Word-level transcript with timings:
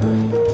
Bye. 0.00 0.47